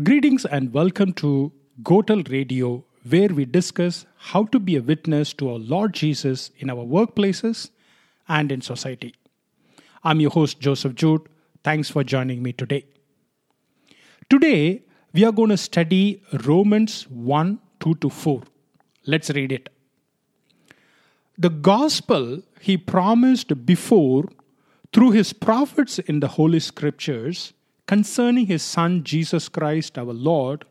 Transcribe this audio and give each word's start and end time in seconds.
Greetings 0.00 0.46
and 0.46 0.72
welcome 0.72 1.12
to 1.12 1.52
Gotel 1.82 2.22
Radio, 2.30 2.82
where 3.06 3.28
we 3.28 3.44
discuss 3.44 4.06
how 4.16 4.44
to 4.44 4.58
be 4.58 4.76
a 4.76 4.80
witness 4.80 5.34
to 5.34 5.50
our 5.50 5.58
Lord 5.58 5.92
Jesus 5.92 6.50
in 6.56 6.70
our 6.70 6.82
workplaces 6.82 7.68
and 8.26 8.50
in 8.50 8.62
society. 8.62 9.14
I'm 10.02 10.18
your 10.18 10.30
host, 10.30 10.60
Joseph 10.60 10.94
Jude. 10.94 11.28
Thanks 11.62 11.90
for 11.90 12.02
joining 12.04 12.42
me 12.42 12.54
today. 12.54 12.86
Today, 14.30 14.80
we 15.12 15.26
are 15.26 15.30
going 15.30 15.50
to 15.50 15.58
study 15.58 16.22
Romans 16.46 17.06
1 17.10 17.60
2 17.80 17.94
to 17.96 18.08
4. 18.08 18.42
Let's 19.04 19.28
read 19.28 19.52
it. 19.52 19.68
The 21.36 21.50
gospel 21.50 22.40
he 22.62 22.78
promised 22.78 23.66
before 23.66 24.24
through 24.94 25.10
his 25.10 25.34
prophets 25.34 25.98
in 25.98 26.20
the 26.20 26.28
Holy 26.28 26.60
Scriptures 26.60 27.52
concerning 27.86 28.46
his 28.46 28.62
Son 28.62 29.04
Jesus 29.04 29.48
Christ 29.48 29.98
our 29.98 30.12
Lord, 30.12 30.64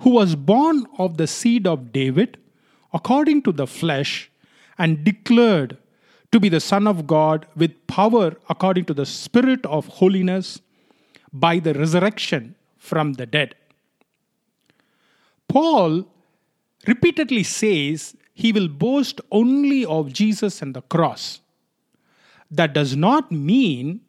who 0.00 0.10
was 0.10 0.34
born 0.34 0.86
of 0.98 1.16
the 1.16 1.26
seed 1.26 1.66
of 1.66 1.92
David 1.92 2.38
according 2.92 3.42
to 3.42 3.52
the 3.52 3.66
flesh 3.66 4.30
and 4.78 5.04
declared 5.04 5.76
to 6.32 6.40
be 6.40 6.48
the 6.48 6.60
Son 6.60 6.86
of 6.86 7.06
God 7.06 7.46
with 7.56 7.86
power 7.86 8.36
according 8.48 8.84
to 8.86 8.94
the 8.94 9.06
Spirit 9.06 9.64
of 9.66 9.86
holiness 9.86 10.60
by 11.32 11.58
the 11.58 11.74
resurrection 11.74 12.54
from 12.78 13.14
the 13.14 13.26
dead. 13.26 13.54
Paul 15.48 16.06
repeatedly 16.86 17.42
says 17.42 18.16
he 18.32 18.52
will 18.52 18.68
boast 18.68 19.20
only 19.30 19.84
of 19.84 20.12
Jesus 20.12 20.62
and 20.62 20.74
the 20.74 20.82
cross. 20.82 21.40
That 22.50 22.72
does 22.72 22.96
not 22.96 23.30
mean 23.30 24.00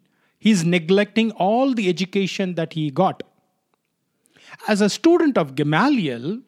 he's 0.41 0.66
neglecting 0.66 1.31
all 1.34 1.73
the 1.73 1.88
education 1.88 2.55
that 2.55 2.73
he 2.73 2.90
got. 2.90 3.22
As 4.68 4.82
a 4.82 4.90
student 4.90 5.38
of 5.38 5.55
Gamaliel, 5.55 6.41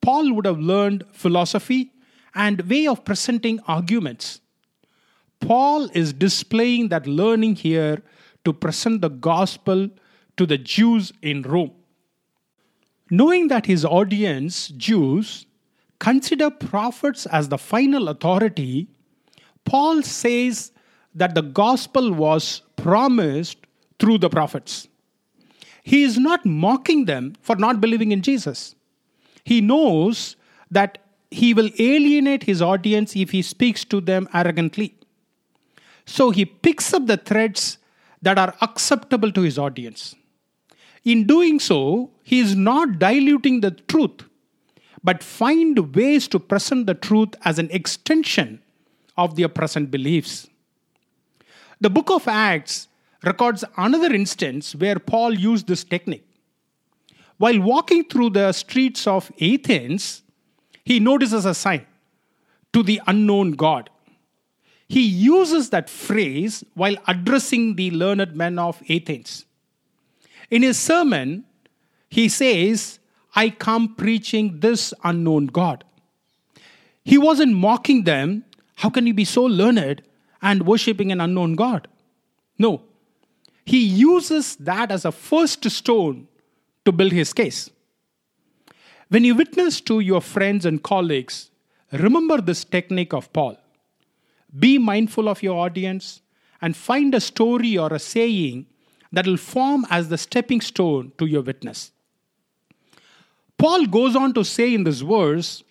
Paul 0.00 0.32
would 0.34 0.46
have 0.46 0.60
learned 0.60 1.04
philosophy 1.12 1.90
and 2.34 2.62
way 2.62 2.86
of 2.86 3.04
presenting 3.04 3.58
arguments. 3.66 4.40
Paul 5.40 5.90
is 5.92 6.12
displaying 6.12 6.88
that 6.90 7.06
learning 7.06 7.56
here 7.56 8.00
to 8.44 8.52
present 8.52 9.02
the 9.02 9.10
gospel 9.10 9.88
to 10.36 10.46
the 10.46 10.58
Jews 10.58 11.12
in 11.20 11.42
Rome. 11.42 11.72
Knowing 13.10 13.48
that 13.48 13.66
his 13.66 13.84
audience, 13.84 14.68
Jews, 14.68 15.46
consider 15.98 16.48
prophets 16.48 17.26
as 17.26 17.48
the 17.48 17.58
final 17.58 18.08
authority, 18.08 18.86
Paul 19.64 20.02
says 20.02 20.70
that 21.14 21.34
the 21.34 21.42
gospel 21.42 22.12
was 22.12 22.62
promised 22.82 23.58
through 23.98 24.18
the 24.18 24.28
prophets. 24.28 24.88
He 25.82 26.02
is 26.02 26.18
not 26.18 26.44
mocking 26.44 27.04
them 27.06 27.34
for 27.40 27.56
not 27.56 27.80
believing 27.80 28.12
in 28.12 28.22
Jesus. 28.22 28.74
He 29.44 29.60
knows 29.60 30.36
that 30.70 30.98
he 31.30 31.54
will 31.54 31.70
alienate 31.78 32.42
his 32.44 32.60
audience 32.60 33.16
if 33.16 33.30
he 33.30 33.42
speaks 33.42 33.84
to 33.86 34.00
them 34.00 34.28
arrogantly. 34.34 34.94
So 36.06 36.30
he 36.30 36.44
picks 36.44 36.92
up 36.92 37.06
the 37.06 37.16
threads 37.16 37.78
that 38.20 38.38
are 38.38 38.54
acceptable 38.60 39.32
to 39.32 39.42
his 39.42 39.58
audience. 39.58 40.14
In 41.04 41.26
doing 41.26 41.58
so, 41.58 42.10
he 42.22 42.38
is 42.38 42.54
not 42.54 42.98
diluting 42.98 43.60
the 43.60 43.72
truth, 43.72 44.24
but 45.02 45.22
find 45.22 45.94
ways 45.94 46.28
to 46.28 46.38
present 46.38 46.86
the 46.86 46.94
truth 46.94 47.34
as 47.44 47.58
an 47.58 47.70
extension 47.70 48.60
of 49.16 49.34
their 49.36 49.48
present 49.48 49.90
beliefs. 49.90 50.48
The 51.82 51.90
book 51.90 52.12
of 52.12 52.28
Acts 52.28 52.86
records 53.24 53.64
another 53.76 54.14
instance 54.14 54.72
where 54.72 55.00
Paul 55.00 55.34
used 55.34 55.66
this 55.66 55.82
technique. 55.82 56.24
While 57.38 57.60
walking 57.60 58.04
through 58.04 58.30
the 58.30 58.52
streets 58.52 59.04
of 59.08 59.32
Athens, 59.40 60.22
he 60.84 61.00
notices 61.00 61.44
a 61.44 61.54
sign 61.54 61.84
to 62.72 62.84
the 62.84 63.00
unknown 63.08 63.52
God. 63.52 63.90
He 64.86 65.00
uses 65.00 65.70
that 65.70 65.90
phrase 65.90 66.62
while 66.74 66.94
addressing 67.08 67.74
the 67.74 67.90
learned 67.90 68.36
men 68.36 68.60
of 68.60 68.80
Athens. 68.88 69.44
In 70.52 70.62
his 70.62 70.78
sermon, 70.78 71.42
he 72.08 72.28
says, 72.28 73.00
I 73.34 73.50
come 73.50 73.96
preaching 73.96 74.60
this 74.60 74.94
unknown 75.02 75.46
God. 75.46 75.82
He 77.04 77.18
wasn't 77.18 77.54
mocking 77.54 78.04
them. 78.04 78.44
How 78.76 78.88
can 78.88 79.04
you 79.04 79.14
be 79.14 79.24
so 79.24 79.42
learned 79.42 80.02
and 80.42 80.66
worshipping 80.66 81.12
an 81.12 81.20
unknown 81.20 81.54
God. 81.54 81.88
No. 82.58 82.82
He 83.64 83.84
uses 83.84 84.56
that 84.56 84.90
as 84.90 85.04
a 85.04 85.12
first 85.12 85.68
stone 85.70 86.26
to 86.84 86.92
build 86.92 87.12
his 87.12 87.32
case. 87.32 87.70
When 89.08 89.24
you 89.24 89.34
witness 89.34 89.80
to 89.82 90.00
your 90.00 90.20
friends 90.20 90.66
and 90.66 90.82
colleagues, 90.82 91.50
remember 91.92 92.40
this 92.40 92.64
technique 92.64 93.12
of 93.12 93.32
Paul. 93.32 93.56
Be 94.58 94.78
mindful 94.78 95.28
of 95.28 95.42
your 95.42 95.58
audience 95.64 96.22
and 96.60 96.76
find 96.76 97.14
a 97.14 97.20
story 97.20 97.78
or 97.78 97.92
a 97.92 97.98
saying 97.98 98.66
that 99.12 99.26
will 99.26 99.36
form 99.36 99.86
as 99.90 100.08
the 100.08 100.18
stepping 100.18 100.60
stone 100.60 101.12
to 101.18 101.26
your 101.26 101.42
witness. 101.42 101.92
Paul 103.58 103.86
goes 103.86 104.16
on 104.16 104.34
to 104.34 104.44
say 104.44 104.74
in 104.74 104.84
this 104.84 105.02
verse 105.02 105.62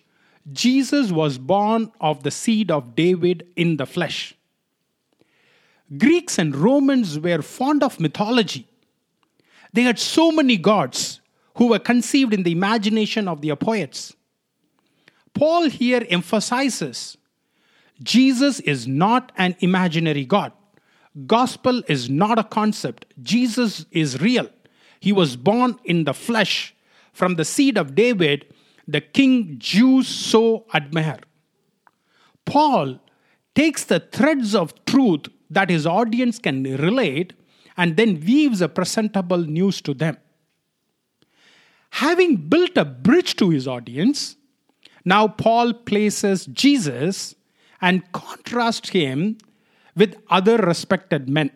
Jesus 0.50 1.12
was 1.12 1.38
born 1.38 1.92
of 2.00 2.22
the 2.22 2.30
seed 2.30 2.70
of 2.70 2.96
David 2.96 3.46
in 3.54 3.76
the 3.76 3.86
flesh. 3.86 4.34
Greeks 5.98 6.38
and 6.38 6.54
Romans 6.54 7.18
were 7.18 7.42
fond 7.42 7.82
of 7.82 8.00
mythology. 8.00 8.66
They 9.72 9.82
had 9.82 9.98
so 9.98 10.30
many 10.30 10.56
gods 10.56 11.20
who 11.56 11.68
were 11.68 11.78
conceived 11.78 12.32
in 12.32 12.42
the 12.42 12.52
imagination 12.52 13.28
of 13.28 13.42
their 13.42 13.56
poets. 13.56 14.14
Paul 15.34 15.68
here 15.68 16.06
emphasizes 16.08 17.16
Jesus 18.02 18.60
is 18.60 18.86
not 18.86 19.32
an 19.36 19.56
imaginary 19.60 20.24
God. 20.24 20.52
Gospel 21.26 21.82
is 21.88 22.08
not 22.08 22.38
a 22.38 22.44
concept. 22.44 23.06
Jesus 23.22 23.84
is 23.90 24.20
real. 24.20 24.48
He 24.98 25.12
was 25.12 25.36
born 25.36 25.78
in 25.84 26.04
the 26.04 26.14
flesh 26.14 26.74
from 27.12 27.34
the 27.34 27.44
seed 27.44 27.76
of 27.76 27.94
David, 27.94 28.46
the 28.88 29.00
king 29.00 29.56
Jews 29.58 30.08
so 30.08 30.64
admire. 30.74 31.20
Paul 32.44 32.98
takes 33.54 33.84
the 33.84 34.00
threads 34.00 34.54
of 34.54 34.84
truth 34.84 35.26
that 35.50 35.70
his 35.70 35.86
audience 35.86 36.38
can 36.38 36.62
relate 36.62 37.34
and 37.76 37.96
then 37.96 38.20
weaves 38.20 38.60
a 38.60 38.68
presentable 38.68 39.38
news 39.38 39.80
to 39.82 39.94
them. 39.94 40.16
Having 41.90 42.36
built 42.48 42.76
a 42.76 42.84
bridge 42.84 43.36
to 43.36 43.50
his 43.50 43.68
audience, 43.68 44.36
now 45.04 45.28
Paul 45.28 45.74
places 45.74 46.46
Jesus 46.46 47.34
and 47.80 48.10
contrasts 48.12 48.90
him 48.90 49.36
with 49.94 50.16
other 50.30 50.56
respected 50.56 51.28
men. 51.28 51.50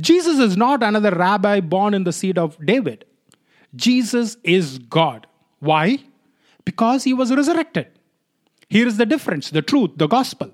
Jesus 0.00 0.38
is 0.38 0.56
not 0.56 0.82
another 0.82 1.10
rabbi 1.10 1.60
born 1.60 1.94
in 1.94 2.04
the 2.04 2.12
seed 2.12 2.38
of 2.38 2.56
David. 2.64 3.04
Jesus 3.74 4.36
is 4.44 4.78
God. 4.78 5.26
Why? 5.58 5.98
Because 6.64 7.04
he 7.04 7.14
was 7.14 7.34
resurrected. 7.34 7.88
Here 8.74 8.88
is 8.88 8.96
the 8.96 9.06
difference 9.06 9.50
the 9.50 9.62
truth, 9.62 9.92
the 9.96 10.08
gospel. 10.08 10.50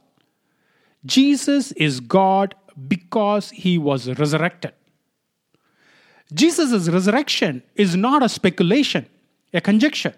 Jesus 1.06 1.72
is 1.72 2.00
God 2.00 2.54
because 2.86 3.48
he 3.48 3.78
was 3.78 4.10
resurrected. 4.18 4.74
Jesus' 6.34 6.90
resurrection 6.90 7.62
is 7.76 7.96
not 7.96 8.22
a 8.22 8.28
speculation, 8.28 9.06
a 9.54 9.62
conjecture. 9.62 10.12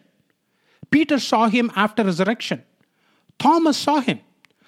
Peter 0.90 1.20
saw 1.20 1.46
him 1.46 1.70
after 1.76 2.02
resurrection. 2.02 2.64
Thomas 3.38 3.76
saw 3.76 4.00
him. 4.00 4.18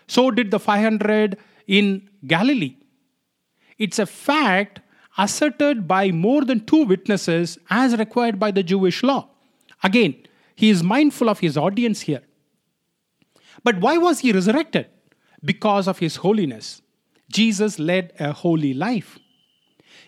So 0.07 0.31
did 0.31 0.53
the 0.53 0.61
500 0.61 1.37
in 1.67 2.09
Galilee. 2.25 2.77
It's 3.79 3.99
a 3.99 4.07
fact 4.07 4.79
asserted 5.19 5.89
by 5.89 6.13
more 6.13 6.45
than 6.45 6.65
two 6.65 6.85
witnesses 6.85 7.59
as 7.69 7.99
required 7.99 8.39
by 8.39 8.53
the 8.53 8.63
Jewish 8.63 9.03
law. 9.03 9.29
Again, 9.83 10.15
he 10.55 10.71
is 10.71 10.85
mindful 10.85 11.29
of 11.29 11.41
his 11.41 11.57
audience 11.57 12.03
here. 12.03 12.23
But 13.63 13.81
why 13.81 13.99
was 13.99 14.21
he 14.21 14.33
resurrected? 14.33 14.89
because 15.45 15.87
of 15.87 15.99
his 15.99 16.17
holiness. 16.17 16.81
Jesus 17.31 17.79
led 17.79 18.13
a 18.19 18.33
holy 18.33 18.75
life. 18.75 19.19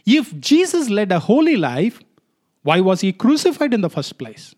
If 0.05 0.39
Jesus 0.41 0.89
led 0.89 1.13
a 1.13 1.19
holy 1.19 1.57
life, 1.57 2.01
why 2.63 2.81
was 2.81 3.01
he 3.01 3.13
crucified 3.13 3.75
in 3.75 3.81
the 3.81 3.91
first 3.91 4.19
place? 4.19 4.55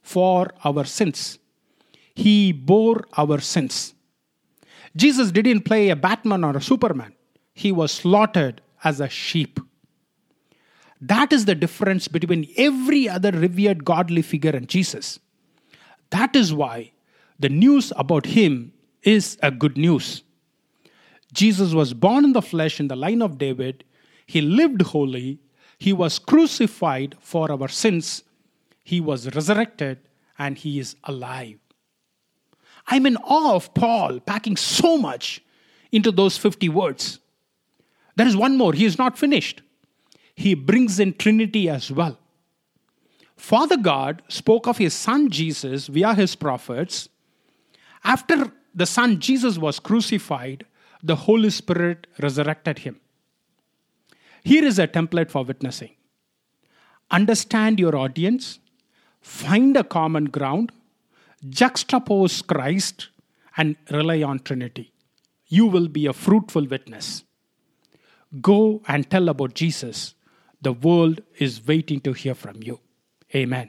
For 0.00 0.50
our 0.64 0.84
sins. 0.84 1.38
He 2.14 2.52
bore 2.52 3.04
our 3.16 3.40
sins. 3.40 3.94
Jesus 4.94 5.30
didn't 5.30 5.62
play 5.62 5.88
a 5.88 5.96
Batman 5.96 6.44
or 6.44 6.56
a 6.56 6.62
Superman, 6.62 7.14
he 7.54 7.72
was 7.72 7.92
slaughtered 7.92 8.60
as 8.84 9.00
a 9.00 9.08
sheep. 9.08 9.60
That 11.00 11.32
is 11.32 11.46
the 11.46 11.54
difference 11.54 12.06
between 12.08 12.48
every 12.56 13.08
other 13.08 13.32
revered 13.32 13.84
godly 13.84 14.22
figure 14.22 14.52
and 14.52 14.68
Jesus. 14.68 15.18
That 16.10 16.36
is 16.36 16.52
why 16.54 16.92
the 17.42 17.48
news 17.48 17.92
about 17.96 18.26
him 18.26 18.72
is 19.02 19.36
a 19.42 19.50
good 19.50 19.76
news. 19.76 20.22
Jesus 21.32 21.72
was 21.72 21.94
born 21.94 22.24
in 22.24 22.32
the 22.32 22.42
flesh 22.42 22.78
in 22.78 22.88
the 22.88 22.96
line 22.96 23.22
of 23.22 23.38
David. 23.38 23.84
He 24.26 24.40
lived 24.40 24.82
holy. 24.82 25.40
He 25.78 25.92
was 25.92 26.18
crucified 26.18 27.16
for 27.20 27.50
our 27.50 27.68
sins, 27.68 28.22
He 28.84 29.00
was 29.00 29.34
resurrected, 29.34 29.98
and 30.38 30.56
He 30.56 30.78
is 30.78 30.94
alive. 31.04 31.58
I'm 32.86 33.06
in 33.06 33.16
awe 33.16 33.54
of 33.54 33.74
Paul 33.74 34.20
packing 34.20 34.56
so 34.56 34.96
much 34.96 35.42
into 35.90 36.12
those 36.12 36.38
50 36.38 36.68
words. 36.68 37.18
There 38.16 38.26
is 38.26 38.36
one 38.36 38.56
more, 38.56 38.72
he 38.72 38.84
is 38.84 38.98
not 38.98 39.18
finished. 39.18 39.62
He 40.34 40.54
brings 40.54 41.00
in 41.00 41.14
Trinity 41.14 41.68
as 41.68 41.90
well. 41.90 42.18
Father 43.36 43.76
God 43.76 44.22
spoke 44.28 44.66
of 44.66 44.78
his 44.78 44.94
son 44.94 45.30
Jesus 45.30 45.86
via 45.88 46.14
his 46.14 46.36
prophets. 46.36 47.08
After 48.04 48.52
the 48.74 48.86
son 48.86 49.20
Jesus 49.20 49.58
was 49.58 49.78
crucified, 49.78 50.66
the 51.02 51.16
Holy 51.16 51.50
Spirit 51.50 52.06
resurrected 52.20 52.80
him. 52.80 53.00
Here 54.44 54.64
is 54.64 54.78
a 54.78 54.88
template 54.88 55.30
for 55.30 55.44
witnessing 55.44 55.90
understand 57.12 57.78
your 57.78 57.94
audience, 57.94 58.58
find 59.20 59.76
a 59.76 59.84
common 59.84 60.24
ground, 60.24 60.72
juxtapose 61.46 62.44
Christ, 62.46 63.08
and 63.56 63.76
rely 63.90 64.22
on 64.22 64.40
Trinity. 64.40 64.92
You 65.46 65.66
will 65.66 65.88
be 65.88 66.06
a 66.06 66.14
fruitful 66.14 66.66
witness. 66.66 67.22
Go 68.40 68.80
and 68.88 69.08
tell 69.10 69.28
about 69.28 69.54
Jesus. 69.54 70.14
The 70.62 70.72
world 70.72 71.20
is 71.38 71.64
waiting 71.66 72.00
to 72.00 72.14
hear 72.14 72.34
from 72.34 72.62
you. 72.62 72.80
Amen. 73.34 73.68